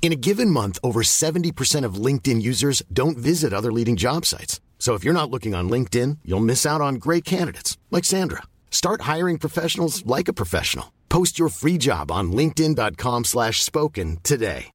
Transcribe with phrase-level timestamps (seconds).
[0.00, 4.60] In a given month, over 70% of LinkedIn users don't visit other leading job sites.
[4.78, 8.42] So if you're not looking on LinkedIn, you'll miss out on great candidates like Sandra.
[8.70, 10.92] Start hiring professionals like a professional.
[11.08, 14.70] Post your free job on linkedin.com/spoken today.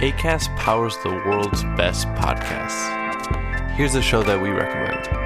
[0.00, 2.92] ACAST powers the world's best podcasts.
[3.72, 5.25] Here's a show that we recommend.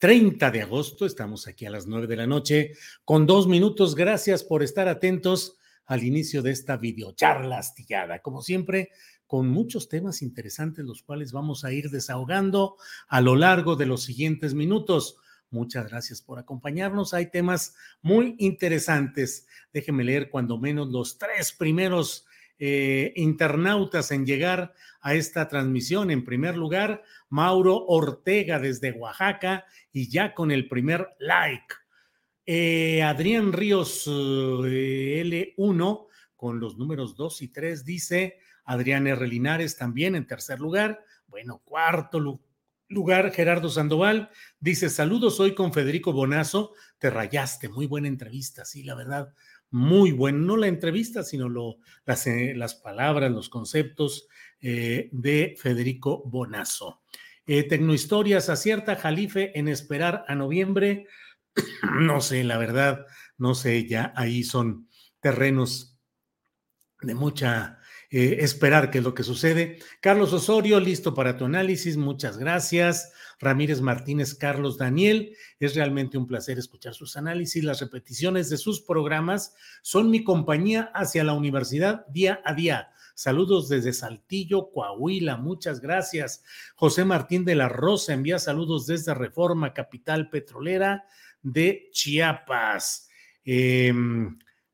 [0.00, 1.04] 30 de agosto.
[1.04, 2.72] Estamos aquí a las 9 de la noche
[3.04, 3.94] con dos minutos.
[3.94, 8.20] Gracias por estar atentos al inicio de esta videocharla astillada.
[8.20, 8.90] Como siempre,
[9.26, 12.76] con muchos temas interesantes, los cuales vamos a ir desahogando
[13.08, 15.16] a lo largo de los siguientes minutos.
[15.50, 17.12] Muchas gracias por acompañarnos.
[17.12, 19.46] Hay temas muy interesantes.
[19.70, 22.24] Déjenme leer cuando menos los tres primeros
[22.60, 26.10] eh, internautas en llegar a esta transmisión.
[26.12, 31.74] En primer lugar, Mauro Ortega desde Oaxaca y ya con el primer like.
[32.46, 36.06] Eh, Adrián Ríos eh, L1
[36.36, 39.26] con los números 2 y 3 dice Adrián R.
[39.26, 41.04] Linares también en tercer lugar.
[41.26, 42.40] Bueno, cuarto lu-
[42.88, 46.72] lugar, Gerardo Sandoval dice saludos hoy con Federico Bonazo.
[46.98, 49.32] Te rayaste, muy buena entrevista, sí, la verdad,
[49.70, 50.38] muy buena.
[50.38, 54.28] No la entrevista, sino lo, las, eh, las palabras, los conceptos
[54.60, 57.02] eh, de Federico Bonazo.
[57.46, 61.06] Eh, Tecnohistorias acierta Jalife en esperar a noviembre.
[62.00, 64.88] No sé, la verdad, no sé, ya ahí son
[65.18, 65.98] terrenos
[67.02, 67.79] de mucha
[68.12, 69.78] eh, esperar qué es lo que sucede.
[70.00, 73.12] Carlos Osorio, listo para tu análisis, muchas gracias.
[73.38, 77.62] Ramírez Martínez, Carlos Daniel, es realmente un placer escuchar sus análisis.
[77.62, 82.90] Las repeticiones de sus programas son mi compañía hacia la universidad día a día.
[83.14, 86.42] Saludos desde Saltillo, Coahuila, muchas gracias.
[86.74, 91.04] José Martín de la Rosa envía saludos desde Reforma, capital petrolera
[91.42, 93.08] de Chiapas.
[93.44, 93.92] Eh,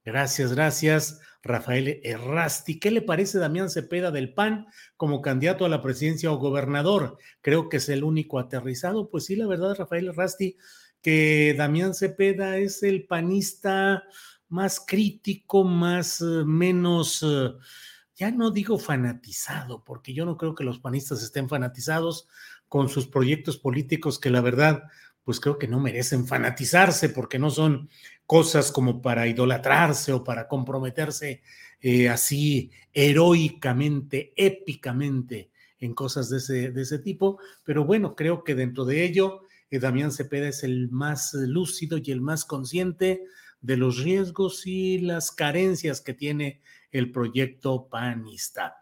[0.04, 1.20] gracias, gracias.
[1.46, 6.38] Rafael Errasti, ¿qué le parece Damián Cepeda del PAN como candidato a la presidencia o
[6.38, 7.18] gobernador?
[7.40, 9.08] Creo que es el único aterrizado.
[9.08, 10.56] Pues sí, la verdad, Rafael Errasti,
[11.00, 14.04] que Damián Cepeda es el panista
[14.48, 17.52] más crítico, más, eh, menos, eh,
[18.14, 22.28] ya no digo fanatizado, porque yo no creo que los panistas estén fanatizados
[22.68, 24.84] con sus proyectos políticos que la verdad,
[25.24, 27.90] pues creo que no merecen fanatizarse porque no son
[28.26, 31.42] cosas como para idolatrarse o para comprometerse
[31.80, 37.38] eh, así heroicamente, épicamente en cosas de ese, tipo.
[37.64, 42.10] Pero bueno, creo que dentro de ello, eh, Damián Cepeda es el más lúcido y
[42.10, 43.22] el más consciente
[43.60, 46.60] de los riesgos y las carencias que tiene
[46.90, 48.76] el proyecto panista.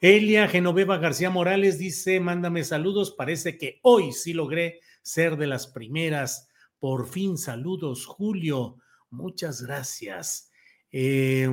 [0.00, 5.66] Elia Genoveva García Morales dice, mándame saludos, parece que hoy sí logré ser de las
[5.66, 6.48] primeras.
[6.84, 8.76] Por fin, saludos, Julio.
[9.08, 10.50] Muchas gracias.
[10.92, 11.48] Eh,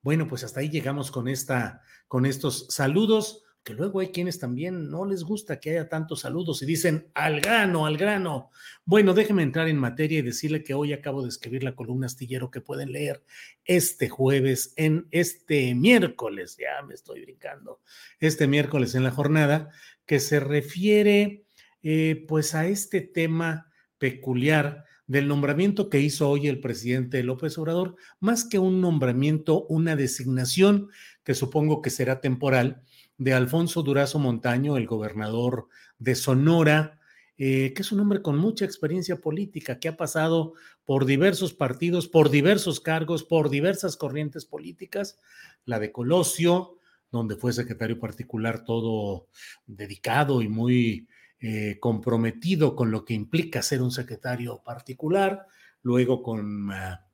[0.00, 4.92] bueno, pues hasta ahí llegamos con esta, con estos saludos, que luego hay quienes también
[4.92, 8.52] no les gusta que haya tantos saludos y dicen al grano, al grano.
[8.84, 12.52] Bueno, déjenme entrar en materia y decirle que hoy acabo de escribir la columna astillero
[12.52, 13.24] que pueden leer
[13.64, 17.80] este jueves, en este miércoles, ya me estoy brincando,
[18.20, 19.70] este miércoles en la jornada,
[20.06, 21.44] que se refiere
[21.82, 23.67] eh, pues a este tema
[23.98, 29.96] peculiar del nombramiento que hizo hoy el presidente López Obrador, más que un nombramiento, una
[29.96, 30.88] designación
[31.24, 32.82] que supongo que será temporal,
[33.16, 35.68] de Alfonso Durazo Montaño, el gobernador
[35.98, 37.00] de Sonora,
[37.36, 40.54] eh, que es un hombre con mucha experiencia política, que ha pasado
[40.84, 45.18] por diversos partidos, por diversos cargos, por diversas corrientes políticas,
[45.64, 46.78] la de Colosio,
[47.10, 49.28] donde fue secretario particular todo
[49.66, 51.08] dedicado y muy
[51.40, 55.46] eh, comprometido con lo que implica ser un secretario particular,
[55.82, 57.06] luego con ah,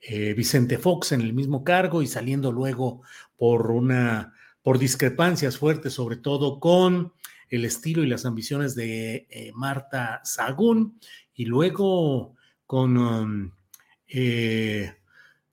[0.00, 3.02] eh, Vicente Fox en el mismo cargo y saliendo luego
[3.36, 7.14] por una por discrepancias fuertes, sobre todo con
[7.48, 11.00] el estilo y las ambiciones de eh, Marta Sagún
[11.34, 12.36] y luego
[12.66, 13.52] con, um,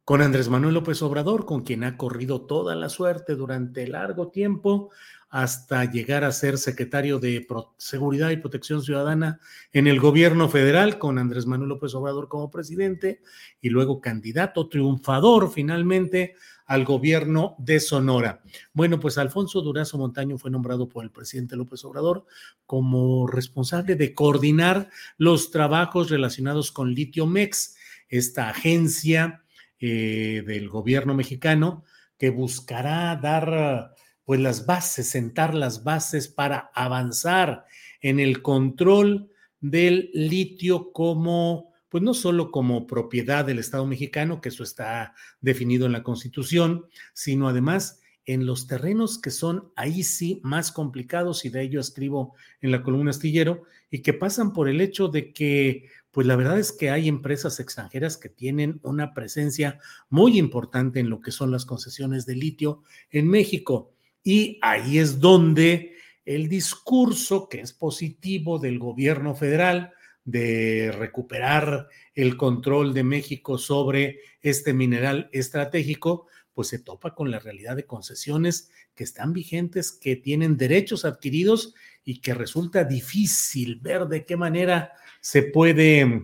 [0.08, 4.90] con Andrés Manuel López Obrador, con quien ha corrido toda la suerte durante largo tiempo,
[5.28, 7.46] hasta llegar a ser secretario de
[7.76, 9.42] Seguridad y Protección Ciudadana
[9.74, 13.22] en el gobierno federal con Andrés Manuel López Obrador como presidente
[13.60, 16.36] y luego candidato triunfador finalmente
[16.68, 18.42] al gobierno de Sonora.
[18.72, 22.26] Bueno, pues Alfonso Durazo Montaño fue nombrado por el presidente López Obrador
[22.66, 27.76] como responsable de coordinar los trabajos relacionados con Litio Mex,
[28.08, 29.44] esta agencia
[29.80, 31.84] eh, del gobierno mexicano
[32.18, 33.94] que buscará dar
[34.26, 37.66] pues las bases, sentar las bases para avanzar
[38.02, 39.30] en el control
[39.62, 45.86] del litio como, pues no solo como propiedad del Estado mexicano, que eso está definido
[45.86, 51.50] en la Constitución, sino además en los terrenos que son ahí sí más complicados, y
[51.50, 55.90] de ello escribo en la columna astillero, y que pasan por el hecho de que,
[56.18, 59.80] pues la verdad es que hay empresas extranjeras que tienen una presencia
[60.10, 62.82] muy importante en lo que son las concesiones de litio
[63.12, 63.94] en México.
[64.24, 65.94] Y ahí es donde
[66.26, 69.94] el discurso que es positivo del gobierno federal
[70.26, 76.26] de recuperar el control de México sobre este mineral estratégico,
[76.58, 81.76] pues se topa con la realidad de concesiones que están vigentes, que tienen derechos adquiridos
[82.04, 86.24] y que resulta difícil ver de qué manera se puede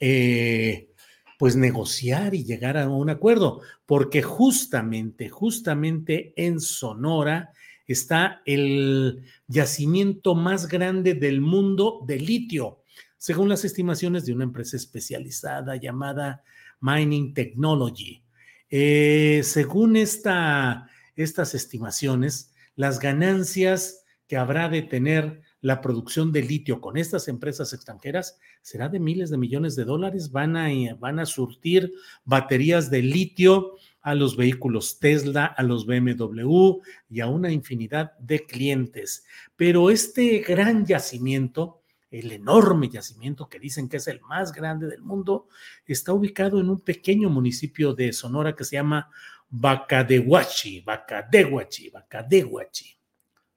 [0.00, 0.90] eh,
[1.38, 7.52] pues negociar y llegar a un acuerdo, porque justamente, justamente en Sonora
[7.86, 12.82] está el yacimiento más grande del mundo de litio,
[13.16, 16.42] según las estimaciones de una empresa especializada llamada
[16.80, 18.24] Mining Technology.
[18.70, 26.80] Eh, según esta, estas estimaciones, las ganancias que habrá de tener la producción de litio
[26.80, 30.30] con estas empresas extranjeras será de miles de millones de dólares.
[30.30, 31.92] Van a, eh, van a surtir
[32.24, 36.80] baterías de litio a los vehículos Tesla, a los BMW
[37.10, 39.24] y a una infinidad de clientes.
[39.56, 41.77] Pero este gran yacimiento,
[42.10, 45.48] el enorme yacimiento que dicen que es el más grande del mundo,
[45.86, 49.10] está ubicado en un pequeño municipio de Sonora que se llama
[49.50, 52.98] Bacadehuachi, Bacadehuachi, Bacadehuachi.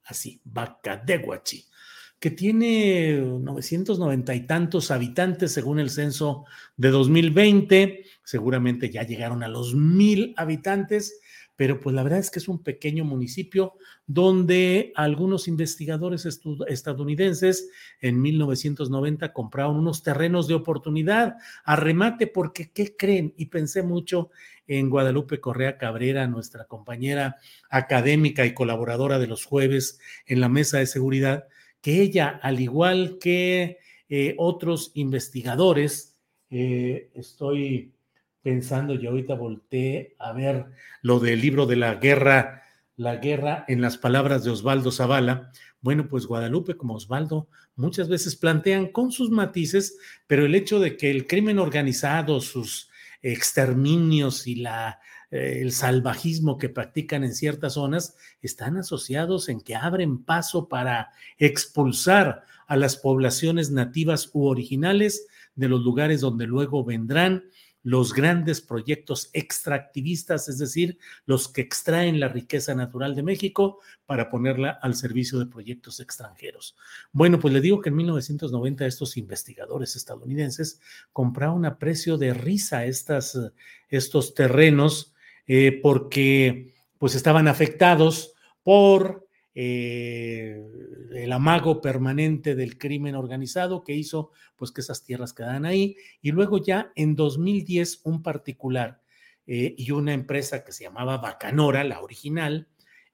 [0.06, 1.66] Así, Bacadehuachi
[2.22, 6.46] que tiene 990 y tantos habitantes según el censo
[6.78, 8.06] de 2020.
[8.24, 11.20] Seguramente ya llegaron a los mil habitantes,
[11.56, 13.76] pero pues la verdad es que es un pequeño municipio
[14.08, 16.26] donde algunos investigadores
[16.68, 17.70] estadounidenses
[18.00, 23.34] en 1990 compraron unos terrenos de oportunidad a remate porque, ¿qué creen?
[23.38, 24.32] Y pensé mucho
[24.68, 27.36] en Guadalupe Correa Cabrera, nuestra compañera
[27.70, 31.46] académica y colaboradora de los jueves en la mesa de seguridad
[31.82, 36.18] que ella, al igual que eh, otros investigadores,
[36.50, 37.94] eh, estoy
[38.42, 40.66] pensando y ahorita volteé a ver
[41.02, 42.64] lo del libro de la guerra,
[42.96, 45.52] la guerra en las palabras de Osvaldo Zavala.
[45.82, 50.98] Bueno, pues Guadalupe como Osvaldo muchas veces plantean con sus matices, pero el hecho de
[50.98, 52.90] que el crimen organizado, sus
[53.22, 55.00] exterminios y la
[55.32, 61.12] eh, el salvajismo que practican en ciertas zonas están asociados en que abren paso para
[61.38, 67.46] expulsar a las poblaciones nativas u originales de los lugares donde luego vendrán
[67.84, 74.30] los grandes proyectos extractivistas, es decir, los que extraen la riqueza natural de México para
[74.30, 76.76] ponerla al servicio de proyectos extranjeros.
[77.12, 80.80] Bueno, pues le digo que en 1990 estos investigadores estadounidenses
[81.12, 83.38] compraron a precio de risa estas,
[83.90, 85.14] estos terrenos
[85.48, 88.34] eh, porque pues estaban afectados
[88.64, 90.64] por eh,
[91.14, 96.32] el amago permanente del crimen organizado que hizo pues que esas tierras quedaran ahí y
[96.32, 99.02] luego ya en 2010 un particular
[99.46, 102.68] eh, y una empresa que se llamaba Bacanora, la original,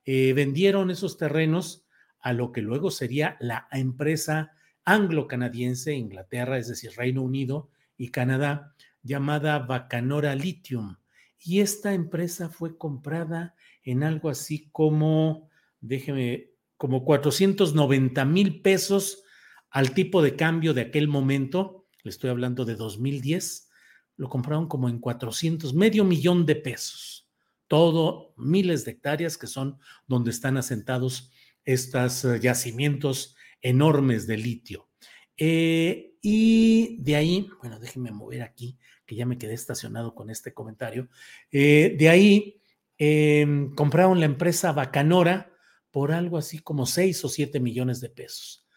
[0.06, 1.86] vendieron esos terrenos
[2.22, 4.54] a lo que luego sería la empresa
[4.88, 10.96] anglo-canadiense, Inglaterra, es decir, Reino Unido y Canadá llamada Bacanora Lithium.
[11.40, 15.47] Y esta empresa fue comprada en algo así como,
[15.80, 19.24] déjeme, como 490 mil pesos
[19.70, 23.70] al tipo de cambio de aquel momento, le estoy hablando de 2010,
[24.16, 27.30] lo compraron como en 400, medio millón de pesos.
[27.68, 31.32] Todo miles de hectáreas que son donde están asentados
[31.66, 34.90] estos eh, yacimientos enormes de litio.
[35.36, 40.54] Eh, y de ahí, bueno, déjenme mover aquí, que ya me quedé estacionado con este
[40.54, 41.10] comentario.
[41.52, 42.62] Eh, de ahí
[42.98, 45.54] em, compraron la empresa Bacanora
[45.98, 48.68] por algo así como 6 o 7 millones de pesos,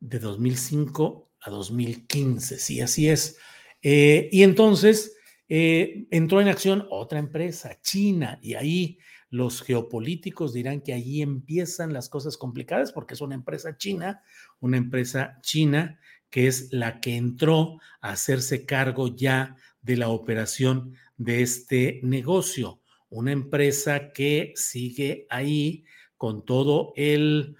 [0.00, 3.36] de 2005 a 2015, sí, así es.
[3.82, 5.16] Eh, y entonces
[5.48, 8.98] eh, entró en acción otra empresa, China, y ahí
[9.30, 14.22] los geopolíticos dirán que ahí empiezan las cosas complicadas porque es una empresa china,
[14.58, 15.98] una empresa china
[16.30, 22.80] que es la que entró a hacerse cargo ya de la operación de este negocio,
[23.08, 25.84] una empresa que sigue ahí
[26.16, 27.56] con todo el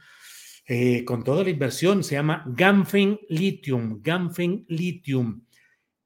[0.72, 5.44] eh, con toda la inversión, se llama Gamfeng Lithium, Gamfeng Lithium.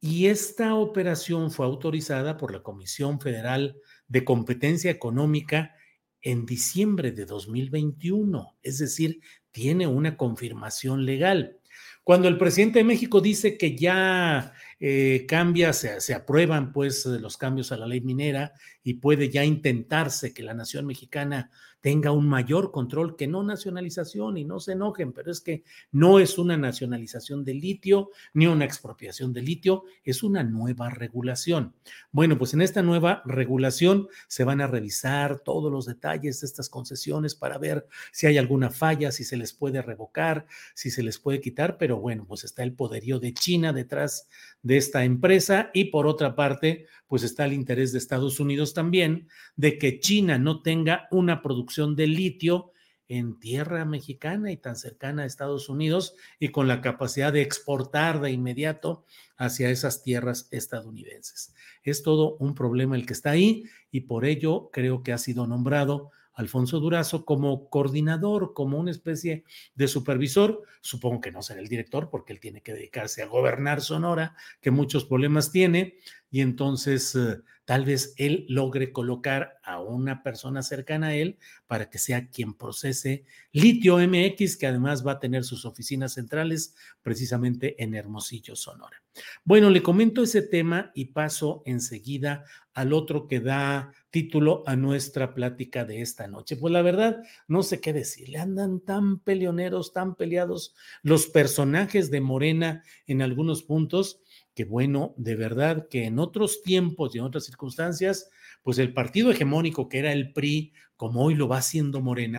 [0.01, 3.77] Y esta operación fue autorizada por la Comisión Federal
[4.15, 5.75] de Competencia Económica
[6.23, 11.59] en diciembre de 2021, es decir, tiene una confirmación legal.
[12.05, 17.37] Cuando el presidente de México dice que ya eh, cambia, se, se, aprueban pues los
[17.37, 18.53] cambios a la ley minera
[18.85, 21.51] y puede ya intentarse que la nación mexicana
[21.85, 26.19] tenga un mayor control, que no nacionalización y no se enojen, pero es que no
[26.19, 31.75] es una nacionalización de litio ni una expropiación de litio, es una nueva regulación.
[32.11, 36.71] Bueno, pues en esta nueva regulación se van a revisar todos los detalles de estas
[36.71, 41.19] concesiones para ver si hay alguna falla, si se les puede revocar, si se les
[41.19, 44.27] puede quitar, pero bueno, pues está el poderío de China detrás
[44.63, 49.29] de esta empresa y por otra parte, pues está el interés de Estados Unidos también
[49.57, 51.43] de que China no tenga una
[51.75, 52.71] producción de litio
[53.09, 58.21] en tierra mexicana y tan cercana a Estados Unidos y con la capacidad de exportar
[58.21, 59.05] de inmediato
[59.37, 61.53] hacia esas tierras estadounidenses.
[61.83, 65.49] Es todo un problema el que está ahí y por ello creo que ha sido
[65.49, 70.63] nombrado Alfonso Durazo como coordinador, como una especie de supervisor.
[70.81, 74.71] Supongo que no será el director porque él tiene que dedicarse a gobernar Sonora, que
[74.71, 75.97] muchos problemas tiene,
[76.31, 81.91] y entonces eh, tal vez él logre colocar a una persona cercana a él para
[81.91, 87.83] que sea quien procese Litio MX, que además va a tener sus oficinas centrales precisamente
[87.83, 89.04] en Hermosillo, Sonora.
[89.45, 95.35] Bueno, le comento ese tema y paso enseguida al otro que da título a nuestra
[95.35, 96.57] plática de esta noche.
[96.57, 102.21] Pues la verdad, no sé qué decirle, andan tan peleoneros, tan peleados los personajes de
[102.21, 104.21] Morena en algunos puntos
[104.55, 108.31] que bueno, de verdad que en otros tiempos y en otras circunstancias,
[108.63, 112.39] pues el partido hegemónico que era el PRI, como hoy lo va haciendo Morena.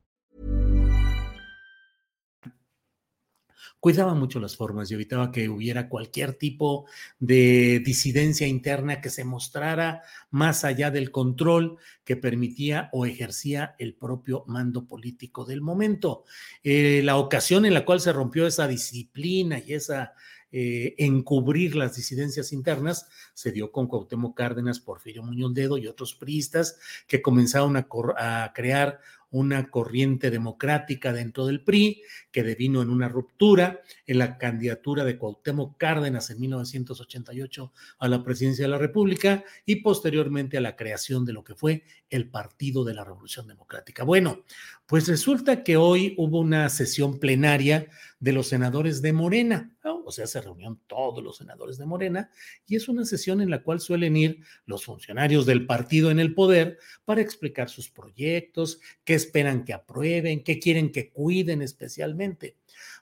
[3.81, 6.85] Cuidaba mucho las formas y evitaba que hubiera cualquier tipo
[7.17, 13.95] de disidencia interna que se mostrara más allá del control que permitía o ejercía el
[13.95, 16.25] propio mando político del momento.
[16.63, 20.13] Eh, la ocasión en la cual se rompió esa disciplina y esa
[20.51, 26.13] eh, encubrir las disidencias internas se dio con Cuauhtémoc Cárdenas, Porfirio Muñoz Dedo y otros
[26.13, 28.99] priistas que comenzaron a crear
[29.31, 35.17] una corriente democrática dentro del PRI que devino en una ruptura en la candidatura de
[35.17, 41.25] Cuauhtémoc Cárdenas en 1988 a la presidencia de la República y posteriormente a la creación
[41.25, 44.03] de lo que fue el Partido de la Revolución Democrática.
[44.03, 44.43] Bueno,
[44.85, 47.87] pues resulta que hoy hubo una sesión plenaria
[48.21, 52.29] de los senadores de Morena, o sea, se reunieron todos los senadores de Morena
[52.67, 56.35] y es una sesión en la cual suelen ir los funcionarios del partido en el
[56.35, 62.57] poder para explicar sus proyectos, qué esperan que aprueben, qué quieren que cuiden especialmente.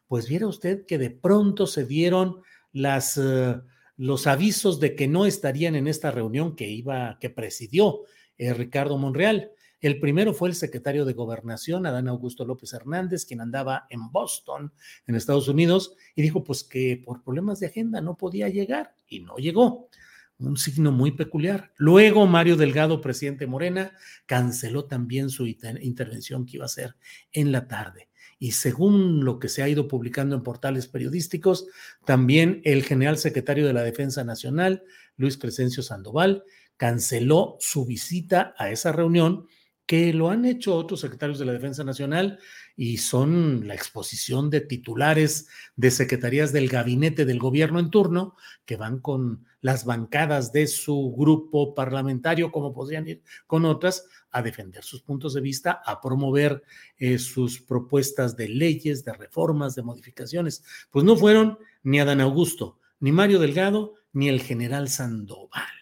[0.08, 2.38] Pues viera usted que de pronto se dieron
[2.74, 3.62] uh,
[3.98, 8.04] los avisos de que no estarían en esta reunión que iba, que presidió
[8.38, 9.52] eh, Ricardo Monreal.
[9.82, 14.74] El primero fue el secretario de Gobernación, Adán Augusto López Hernández, quien andaba en Boston,
[15.08, 19.22] en Estados Unidos, y dijo pues que por problemas de agenda no podía llegar y
[19.22, 19.90] no llegó.
[20.38, 21.72] Un signo muy peculiar.
[21.78, 23.92] Luego Mario Delgado, presidente Morena,
[24.26, 26.96] canceló también su intervención que iba a hacer
[27.34, 28.10] en la tarde.
[28.38, 31.68] Y según lo que se ha ido publicando en portales periodísticos,
[32.06, 34.84] también el general secretario de la Defensa Nacional,
[35.18, 36.46] Luis Crescencio Sandoval,
[36.78, 39.46] canceló su visita a esa reunión
[39.90, 42.38] que lo han hecho otros secretarios de la Defensa Nacional
[42.76, 48.36] y son la exposición de titulares de secretarías del gabinete del gobierno en turno
[48.68, 54.44] que van con las bancadas de su grupo parlamentario, como podrían ir con otras, a
[54.44, 56.62] defender sus puntos de vista, a promover
[57.00, 60.64] eh, sus propuestas de leyes, de reformas, de modificaciones.
[60.92, 65.79] Pues no fueron ni Adán Augusto, ni Mario Delgado, ni el general Sandoval.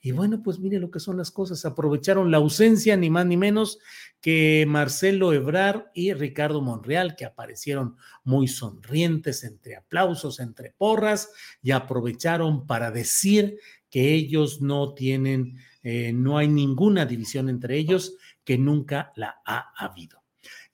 [0.00, 1.64] Y bueno, pues mire lo que son las cosas.
[1.64, 3.78] Aprovecharon la ausencia, ni más ni menos,
[4.20, 11.30] que Marcelo Ebrar y Ricardo Monreal, que aparecieron muy sonrientes entre aplausos, entre porras,
[11.62, 13.58] y aprovecharon para decir
[13.90, 19.72] que ellos no tienen, eh, no hay ninguna división entre ellos, que nunca la ha
[19.76, 20.22] habido.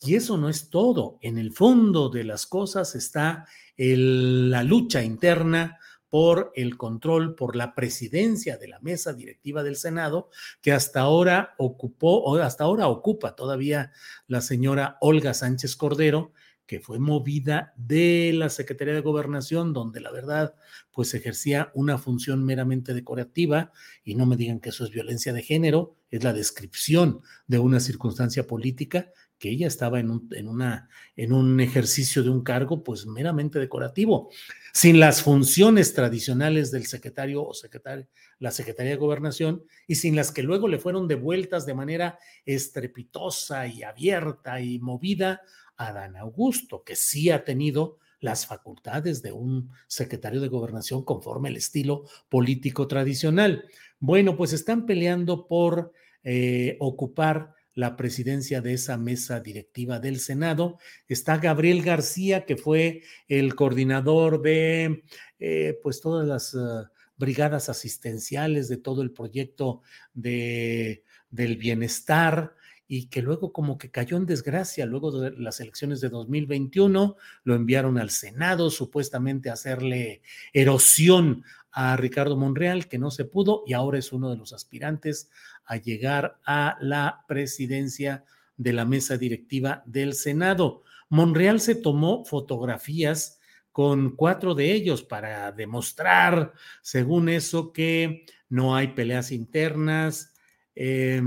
[0.00, 1.18] Y eso no es todo.
[1.22, 5.78] En el fondo de las cosas está la lucha interna
[6.14, 10.30] por el control, por la presidencia de la mesa directiva del Senado,
[10.62, 13.90] que hasta ahora ocupó, o hasta ahora ocupa todavía
[14.28, 16.30] la señora Olga Sánchez Cordero,
[16.66, 20.54] que fue movida de la Secretaría de Gobernación, donde la verdad,
[20.92, 23.72] pues ejercía una función meramente decorativa,
[24.04, 27.80] y no me digan que eso es violencia de género, es la descripción de una
[27.80, 29.10] circunstancia política
[29.44, 33.58] que ella estaba en un, en una, en un ejercicio de un cargo pues meramente
[33.58, 34.30] decorativo,
[34.72, 40.32] sin las funciones tradicionales del secretario o secretaria, la Secretaría de Gobernación y sin las
[40.32, 45.42] que luego le fueron devueltas de manera estrepitosa y abierta y movida
[45.76, 51.50] a Dan Augusto, que sí ha tenido las facultades de un secretario de gobernación conforme
[51.50, 53.66] el estilo político tradicional.
[54.00, 60.78] Bueno, pues están peleando por eh, ocupar la presidencia de esa mesa directiva del Senado.
[61.08, 65.04] Está Gabriel García, que fue el coordinador de
[65.38, 69.82] eh, pues todas las uh, brigadas asistenciales de todo el proyecto
[70.12, 72.54] de, del bienestar
[72.86, 77.54] y que luego como que cayó en desgracia luego de las elecciones de 2021, lo
[77.54, 83.72] enviaron al Senado supuestamente a hacerle erosión a Ricardo Monreal, que no se pudo y
[83.72, 85.28] ahora es uno de los aspirantes
[85.66, 88.24] a llegar a la presidencia
[88.56, 90.82] de la mesa directiva del Senado.
[91.08, 93.40] Monreal se tomó fotografías
[93.72, 100.34] con cuatro de ellos para demostrar, según eso, que no hay peleas internas,
[100.76, 101.20] eh,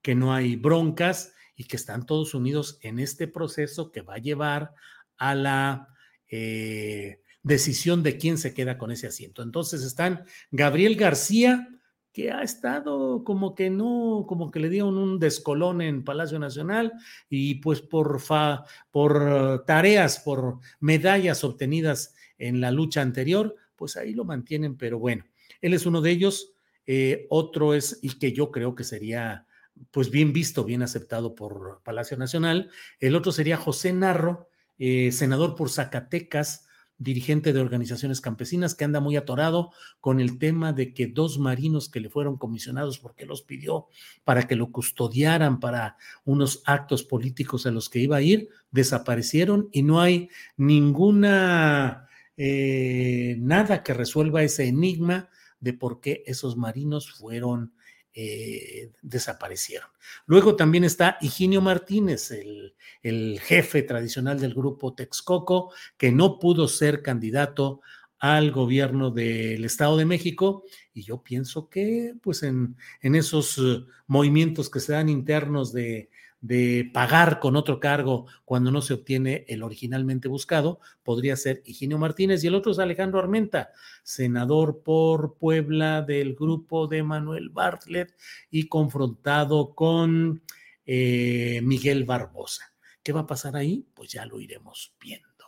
[0.00, 4.18] que no hay broncas y que están todos unidos en este proceso que va a
[4.18, 4.74] llevar
[5.16, 5.88] a la
[6.28, 9.42] eh, decisión de quién se queda con ese asiento.
[9.42, 11.68] Entonces están Gabriel García,
[12.14, 16.92] que ha estado como que no, como que le dieron un descolón en Palacio Nacional
[17.28, 24.14] y pues por, fa, por tareas, por medallas obtenidas en la lucha anterior, pues ahí
[24.14, 25.24] lo mantienen, pero bueno,
[25.60, 26.52] él es uno de ellos
[26.86, 29.46] Eh, otro es, y que yo creo que sería
[29.90, 32.68] pues bien visto, bien aceptado por Palacio Nacional.
[33.00, 39.00] El otro sería José Narro, eh, senador por Zacatecas, dirigente de organizaciones campesinas, que anda
[39.00, 43.42] muy atorado con el tema de que dos marinos que le fueron comisionados porque los
[43.42, 43.86] pidió
[44.24, 49.68] para que lo custodiaran para unos actos políticos a los que iba a ir, desaparecieron
[49.72, 55.28] y no hay ninguna, eh, nada que resuelva ese enigma
[55.60, 57.73] de por qué esos marinos fueron
[58.14, 59.88] eh, desaparecieron.
[60.26, 66.68] Luego también está Higinio Martínez, el, el, jefe tradicional del grupo Texcoco, que no pudo
[66.68, 67.80] ser candidato
[68.20, 70.64] al gobierno del Estado de México.
[70.92, 76.08] Y yo pienso que, pues, en, en esos uh, movimientos que se dan internos de
[76.44, 81.96] de pagar con otro cargo cuando no se obtiene el originalmente buscado, podría ser Higinio
[81.96, 83.70] Martínez y el otro es Alejandro Armenta,
[84.02, 88.14] senador por Puebla del grupo de Manuel Bartlett
[88.50, 90.42] y confrontado con
[90.84, 92.74] eh, Miguel Barbosa.
[93.02, 93.86] ¿Qué va a pasar ahí?
[93.94, 95.46] Pues ya lo iremos viendo.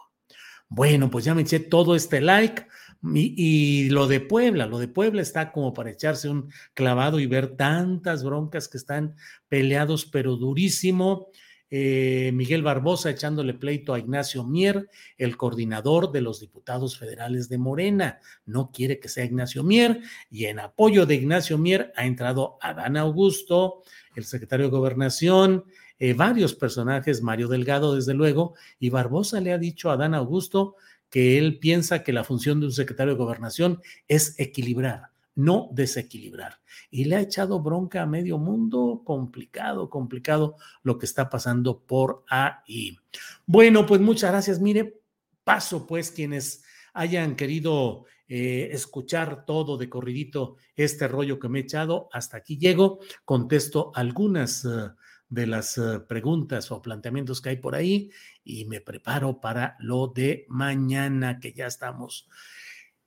[0.66, 2.66] Bueno, pues ya me eché todo este like.
[3.14, 7.56] Y, lo de Puebla, lo de Puebla está como para echarse un clavado y ver
[7.56, 9.14] tantas broncas que están
[9.48, 11.28] peleados, pero durísimo.
[11.68, 14.88] Eh, Miguel Barbosa echándole pleito a Ignacio Mier,
[15.18, 18.20] el coordinador de los diputados federales de Morena.
[18.44, 22.96] No quiere que sea Ignacio Mier y en apoyo de Ignacio Mier ha entrado Adán
[22.96, 23.82] Augusto,
[24.14, 25.64] el secretario de Gobernación,
[25.98, 30.76] eh, varios personajes, Mario Delgado desde luego, y Barbosa le ha dicho a Adán Augusto
[31.16, 36.60] que él piensa que la función de un secretario de gobernación es equilibrar, no desequilibrar.
[36.90, 42.22] Y le ha echado bronca a medio mundo, complicado, complicado lo que está pasando por
[42.28, 42.98] ahí.
[43.46, 44.60] Bueno, pues muchas gracias.
[44.60, 45.00] Mire,
[45.42, 51.62] paso pues quienes hayan querido eh, escuchar todo de corridito este rollo que me he
[51.62, 52.10] echado.
[52.12, 54.90] Hasta aquí llego, contesto algunas eh,
[55.28, 58.10] de las eh, preguntas o planteamientos que hay por ahí
[58.44, 62.28] y me preparo para lo de mañana, que ya estamos.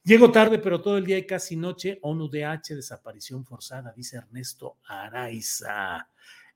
[0.04, 2.00] Llego tarde, pero todo el día y casi noche.
[2.02, 6.10] ONU-DH, desaparición forzada, dice Ernesto Araiza.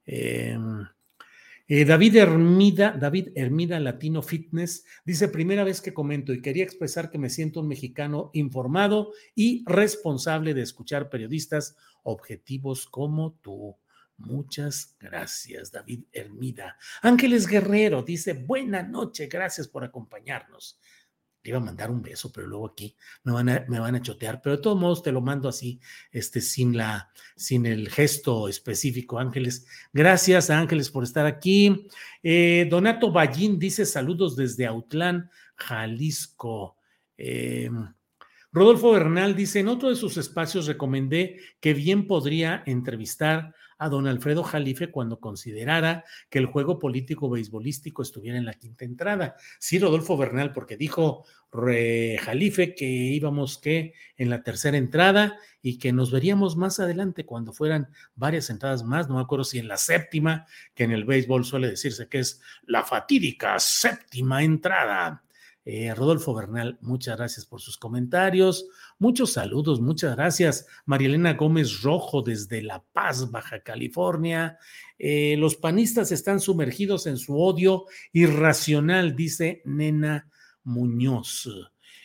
[0.05, 0.85] Em,
[1.67, 7.09] eh, David Hermida, David Hermida Latino Fitness, dice, primera vez que comento y quería expresar
[7.09, 13.77] que me siento un mexicano informado y responsable de escuchar periodistas objetivos como tú.
[14.23, 16.77] Muchas gracias, David Hermida.
[17.01, 20.79] Ángeles Guerrero dice, buena noche, gracias por acompañarnos.
[21.43, 24.01] Le iba a mandar un beso, pero luego aquí me van a, me van a
[24.01, 28.47] chotear, pero de todos modos te lo mando así, este, sin, la, sin el gesto
[28.47, 29.67] específico, Ángeles.
[29.91, 31.89] Gracias Ángeles por estar aquí.
[32.23, 36.77] Eh, Donato Ballín dice saludos desde Autlán, Jalisco.
[37.17, 37.69] Eh,
[38.53, 44.07] Rodolfo Bernal dice, en otro de sus espacios recomendé que bien podría entrevistar a don
[44.07, 49.35] Alfredo Jalife cuando considerara que el juego político beisbolístico estuviera en la quinta entrada.
[49.57, 55.91] Sí, Rodolfo Bernal, porque dijo Jalife que íbamos que en la tercera entrada y que
[55.91, 59.77] nos veríamos más adelante cuando fueran varias entradas más, no me acuerdo si en la
[59.77, 65.23] séptima, que en el béisbol suele decirse que es la fatídica séptima entrada.
[65.65, 68.67] Eh, Rodolfo Bernal, muchas gracias por sus comentarios.
[68.99, 70.67] Muchos saludos, muchas gracias.
[70.85, 74.57] Marielena Gómez Rojo desde La Paz, Baja California.
[74.99, 80.29] Eh, los panistas están sumergidos en su odio irracional, dice Nena
[80.63, 81.49] Muñoz.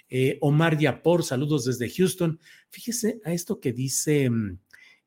[0.08, 2.40] Eh, Omar Yapor, saludos desde Houston.
[2.70, 4.58] Fíjese a esto que dice mm,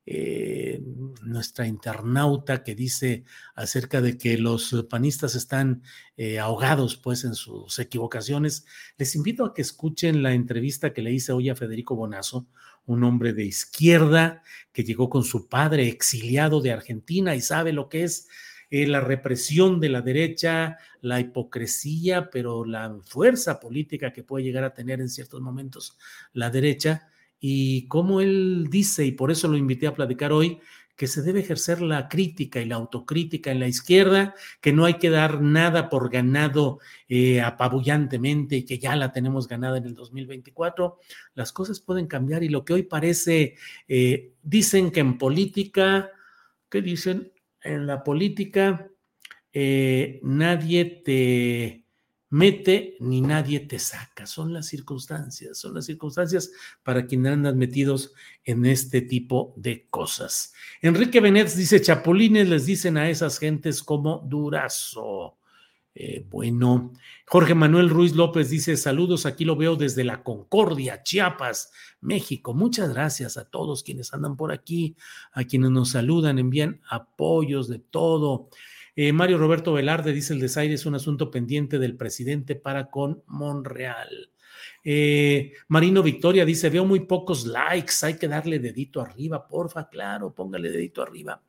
[0.04, 0.82] eh,
[1.22, 5.82] nuestra internauta que dice acerca de que los panistas están
[6.16, 8.66] eh, ahogados pues en sus equivocaciones.
[8.98, 12.48] Les invito a que escuchen la entrevista que le hice hoy a Federico Bonazo,
[12.84, 17.88] un hombre de izquierda que llegó con su padre exiliado de Argentina y sabe lo
[17.88, 18.26] que es
[18.70, 24.64] eh, la represión de la derecha, la hipocresía, pero la fuerza política que puede llegar
[24.64, 25.96] a tener en ciertos momentos
[26.32, 27.08] la derecha
[27.44, 30.60] y como él dice, y por eso lo invité a platicar hoy,
[30.94, 34.94] que se debe ejercer la crítica y la autocrítica en la izquierda, que no hay
[34.94, 36.78] que dar nada por ganado
[37.08, 41.00] eh, apabullantemente y que ya la tenemos ganada en el 2024.
[41.34, 43.56] Las cosas pueden cambiar y lo que hoy parece,
[43.88, 46.12] eh, dicen que en política,
[46.70, 47.32] ¿qué dicen?
[47.60, 48.88] En la política
[49.52, 51.81] eh, nadie te
[52.32, 54.26] mete ni nadie te saca.
[54.26, 56.50] Son las circunstancias, son las circunstancias
[56.82, 60.54] para quienes andan metidos en este tipo de cosas.
[60.80, 65.36] Enrique Benet dice, chapulines les dicen a esas gentes como durazo.
[65.94, 66.94] Eh, bueno,
[67.26, 72.54] Jorge Manuel Ruiz López dice saludos, aquí lo veo desde la Concordia, Chiapas, México.
[72.54, 74.96] Muchas gracias a todos quienes andan por aquí,
[75.32, 78.48] a quienes nos saludan, envían apoyos de todo.
[78.94, 83.22] Eh, Mario Roberto Velarde dice el desaire es un asunto pendiente del presidente para con
[83.26, 84.30] Monreal.
[84.84, 90.34] Eh, Marino Victoria dice, veo muy pocos likes, hay que darle dedito arriba, porfa, claro,
[90.34, 91.40] póngale dedito arriba.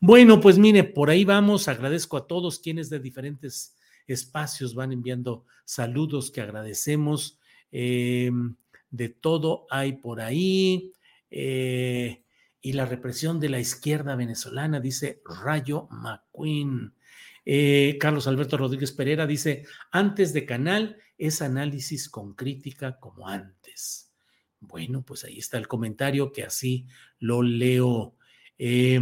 [0.00, 5.44] Bueno, pues mire, por ahí vamos, agradezco a todos quienes de diferentes espacios van enviando
[5.64, 7.38] saludos que agradecemos.
[7.72, 8.30] Eh,
[8.90, 10.92] de todo hay por ahí.
[11.30, 12.22] Eh,
[12.60, 16.94] y la represión de la izquierda venezolana, dice Rayo McQueen.
[17.44, 24.12] Eh, Carlos Alberto Rodríguez Pereira dice, antes de canal es análisis con crítica como antes.
[24.60, 26.86] Bueno, pues ahí está el comentario que así
[27.18, 28.16] lo leo.
[28.58, 29.00] Eh,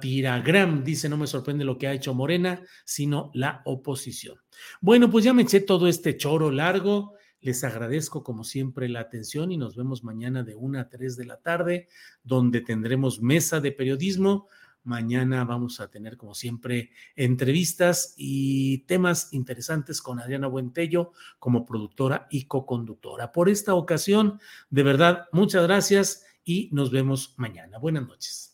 [0.00, 4.38] Tiragram dice, no me sorprende lo que ha hecho Morena, sino la oposición.
[4.80, 7.14] Bueno, pues ya me eché todo este choro largo.
[7.44, 11.26] Les agradezco como siempre la atención y nos vemos mañana de 1 a 3 de
[11.26, 11.88] la tarde,
[12.22, 14.48] donde tendremos mesa de periodismo.
[14.82, 22.28] Mañana vamos a tener, como siempre, entrevistas y temas interesantes con Adriana Buentello como productora
[22.30, 23.30] y co-conductora.
[23.30, 27.76] Por esta ocasión, de verdad, muchas gracias y nos vemos mañana.
[27.76, 28.53] Buenas noches.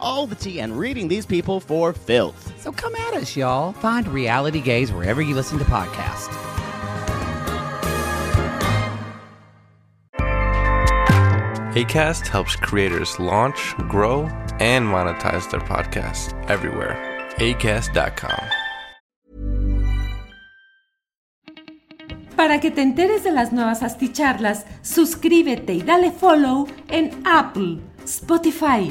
[0.00, 2.52] all the tea and reading these people for filth.
[2.60, 3.72] So come at us, y'all.
[3.72, 6.34] Find Reality Gaze wherever you listen to podcasts.
[11.74, 14.22] ACAST helps creators launch, grow,
[14.58, 16.96] and monetize their podcasts everywhere.
[17.36, 18.48] ACAST.com.
[22.36, 28.90] Para que te enteres de las nuevas asticharlas, suscríbete y dale follow en Apple, Spotify,